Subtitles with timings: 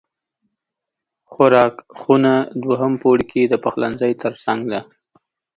[1.31, 4.81] خوراک خونه دوهم پوړ کې د پخلنځی تر څنګ ده